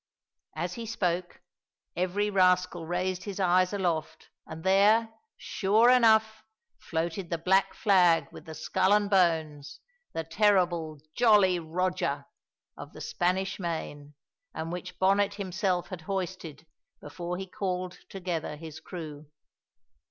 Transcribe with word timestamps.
As 0.55 0.73
he 0.73 0.87
spoke, 0.87 1.43
every 1.95 2.31
rascal 2.31 2.87
raised 2.87 3.25
his 3.25 3.39
eyes 3.39 3.71
aloft, 3.71 4.29
and 4.47 4.63
there, 4.63 5.13
sure 5.37 5.91
enough, 5.91 6.43
floated 6.79 7.29
the 7.29 7.37
black 7.37 7.75
flag 7.75 8.25
with 8.31 8.45
the 8.45 8.55
skull 8.55 8.93
and 8.93 9.11
bones 9.11 9.79
the 10.11 10.23
terrible 10.23 10.97
"Jolly 11.15 11.59
Roger" 11.59 12.25
of 12.75 12.93
the 12.93 12.99
Spanish 13.01 13.59
Main, 13.59 14.15
and 14.55 14.71
which 14.71 14.97
Bonnet 14.97 15.35
himself 15.35 15.89
had 15.89 16.01
hoisted 16.01 16.65
before 16.99 17.37
he 17.37 17.45
called 17.45 17.99
together 18.09 18.55
his 18.55 18.79
crew. 18.79 19.27